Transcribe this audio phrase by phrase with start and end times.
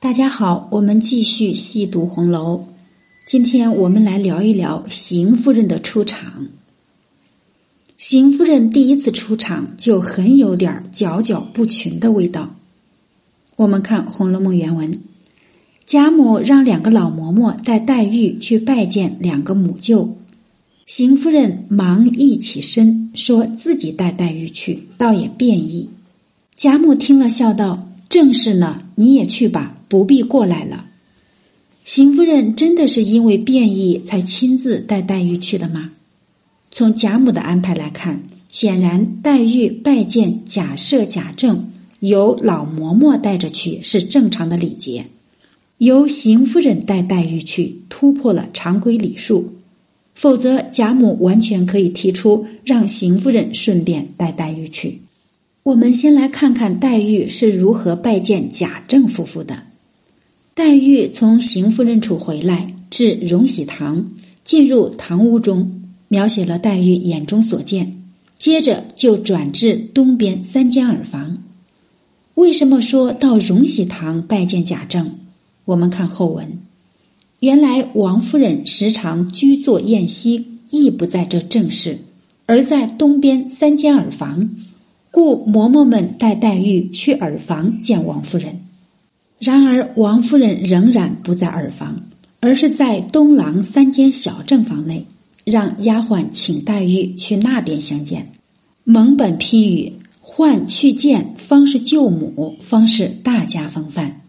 [0.00, 2.64] 大家好，我们继续细读红楼。
[3.26, 6.46] 今天我们来聊一聊邢夫人的出场。
[7.96, 12.54] 邢夫人第一次出场就很有点佼佼不群的味道。
[13.56, 15.00] 我们看《红楼梦》原文：
[15.84, 20.16] 贾母让两个老嬷嬷带黛玉去拜见两个母舅，
[20.86, 25.90] 邢夫人忙一起身，说自己带黛玉去，倒也便意。
[26.54, 30.86] 贾母听了，笑道：“正是呢，你也去吧。”不必过来了。
[31.84, 35.90] 邢夫人真的是因为变异才亲自带黛玉去的吗？
[36.70, 41.70] 从贾母的安排来看，显然黛玉拜见贾赦、贾政，
[42.00, 45.04] 由老嬷嬷带着去是正常的礼节；
[45.78, 49.54] 由邢夫人带黛玉去，突破了常规礼数。
[50.14, 55.00] 否则，贾母完全可以提出让邢夫人顺便带黛玉去。
[55.62, 59.62] 我们先来看看黛玉是如何拜见贾政夫妇的。
[60.58, 64.10] 黛玉从邢夫人处回来，至荣禧堂，
[64.42, 68.02] 进入堂屋中，描写了黛玉眼中所见。
[68.36, 71.38] 接着就转至东边三间耳房。
[72.34, 75.20] 为什么说到荣禧堂拜见贾政？
[75.64, 76.58] 我们看后文，
[77.38, 81.96] 原来王夫人时常居坐宴席，亦不在这正室，
[82.46, 84.50] 而在东边三间耳房，
[85.12, 88.62] 故嬷嬷们带黛玉去耳房见王夫人。
[89.38, 91.96] 然而，王夫人仍然不在耳房，
[92.40, 95.06] 而是在东廊三间小正房内，
[95.44, 98.32] 让丫鬟请黛玉去那边相见。
[98.82, 104.22] 蒙本批语：“唤去见，方是舅母，方是大家风范。”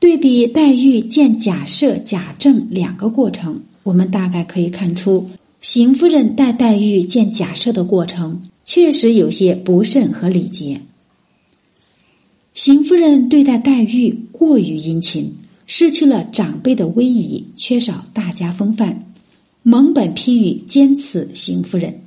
[0.00, 10.80] 对比黛玉见贾赦、贾政两个过程，我们大概可以看出，邢夫人带黛玉见贾赦的过程确实有些不慎和礼节。
[12.54, 15.34] 邢夫人对待黛玉过于殷勤，
[15.66, 19.12] 失去了长辈的威仪，缺少大家风范。
[19.64, 22.02] 蒙本批语兼此邢夫人。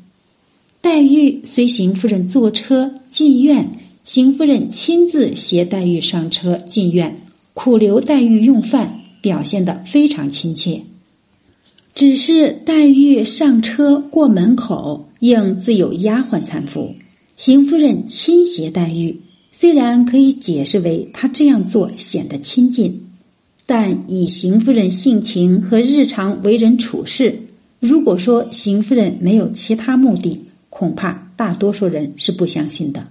[0.79, 3.69] 黛玉随邢夫人坐车进院，
[4.05, 7.17] 邢夫人亲自携黛玉上车进院，
[7.53, 10.83] 苦留黛玉用饭，表现得非常亲切。
[11.93, 16.95] 只是黛玉上车过门口，应自有丫鬟搀扶，
[17.35, 19.19] 邢夫人亲携黛玉。
[19.53, 23.07] 虽然可以解释为他这样做显得亲近，
[23.65, 27.37] 但以邢夫人性情和日常为人处事，
[27.79, 33.09] 如果说邢夫人没有其他目的，恐怕大多数人是不相信的。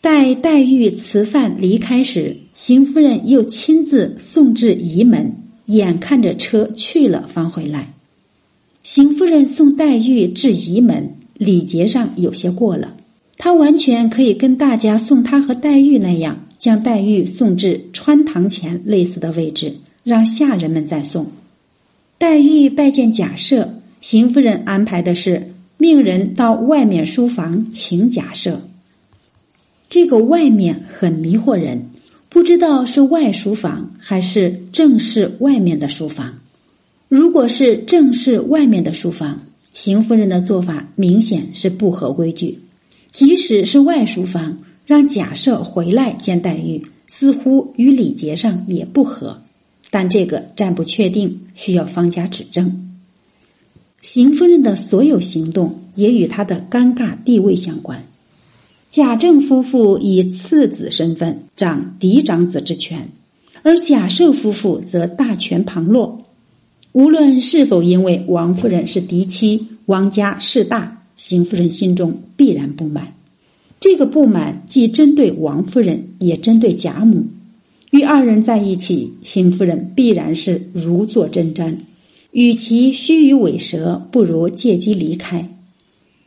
[0.00, 5.34] 待黛玉辞饭离开时，邢夫人又亲自送至仪门，
[5.66, 7.94] 眼看着车去了方回来。
[8.82, 12.94] 邢夫人送黛玉至仪门，礼节上有些过了。
[13.36, 21.26] 他完全可以跟大家送他和黛玉那样，将黛玉送至穿堂前类似的位置，让下人们再送。
[22.16, 23.68] 黛玉拜见贾赦，
[24.00, 28.56] 邢夫人安排的是命人到外面书房请贾赦。
[29.90, 31.90] 这个外面很迷惑人，
[32.28, 36.34] 不知道是外书房还是正室外面的书房。
[37.08, 39.38] 如果是正室外面的书房，
[39.72, 42.58] 邢夫人的做法明显是不合规矩。
[43.14, 49.40] 即使是外书房，让贾赦回来见黛玉，似乎与礼节上也不合。
[49.88, 52.90] 但这个暂不确定，需要方家指证。
[54.00, 58.04] 邢夫人的所有行动也与她的尴尬地位相关。
[58.90, 63.08] 贾政夫妇以次子身份掌嫡长子之权，
[63.62, 66.20] 而贾赦夫妇则大权旁落。
[66.90, 71.03] 无论是否因为王夫人是嫡妻，王家势大。
[71.16, 73.14] 邢夫人心中必然不满，
[73.80, 77.26] 这个不满既针对王夫人，也针对贾母。
[77.90, 81.76] 与二人在一起，邢夫人必然是如坐针毡。
[82.32, 85.48] 与其虚与委蛇，不如借机离开。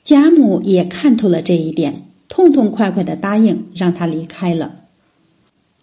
[0.05, 4.73] 贾母也看透了这一点，痛痛快快的答应让他离开了。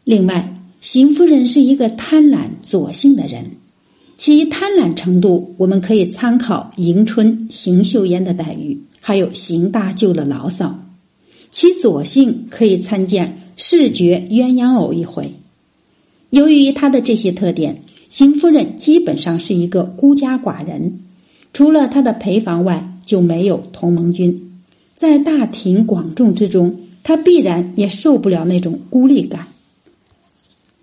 [0.05, 3.51] 另外，邢夫人是一个贪婪左性的人，
[4.17, 8.81] 其贪婪程度，我们可以参考迎春、邢岫烟的待遇。
[9.07, 10.83] 还有邢大舅的牢骚，
[11.51, 15.35] 其左性可以参见视觉鸳鸯偶一回。
[16.31, 21.01] 由于他的这些特点，邢夫人基本上是一个孤家寡人，
[21.53, 24.63] 除了他的陪房外，就没有同盟军。
[24.95, 29.49] 在大庭广众之中，他必然也受不了那种孤立感。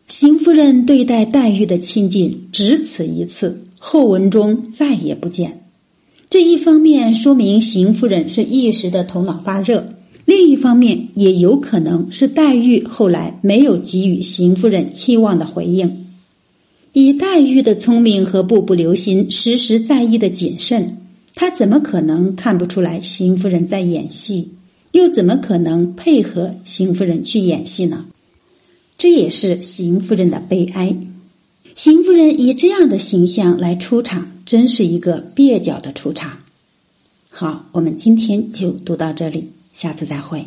[0.08, 5.61] 邢夫人对待黛玉的亲近只此一次，后文中再也不见。
[6.32, 9.90] 这一方面说明邢夫人是一时的头脑发热，
[10.24, 16.06] 另一方面也有可能是黛玉后来没有给予邢夫人期望的回应，
[16.94, 21.00] 以黛玉的聪明和步步留心、时时在意的谨慎，
[21.36, 24.52] 她怎么可能看不出来邢夫人在演戏？
[24.94, 28.06] 又怎么可能配合邢夫人去演戏呢？
[28.98, 30.96] 这也是邢夫人的悲哀。
[31.76, 36.38] 邢夫人以这样的形象来出场，真是一个蹩脚的出场。
[37.30, 40.46] 好，我们今天就读到这里，下次再会。